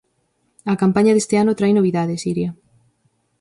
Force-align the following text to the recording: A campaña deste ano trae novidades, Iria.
A 0.71 0.73
campaña 0.81 1.15
deste 1.15 1.35
ano 1.41 1.57
trae 1.59 1.73
novidades, 1.75 2.25
Iria. 2.31 2.51